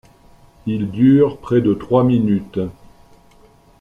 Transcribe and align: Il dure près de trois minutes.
Il 0.65 0.89
dure 0.89 1.37
près 1.37 1.61
de 1.61 1.75
trois 1.75 2.03
minutes. 2.03 2.59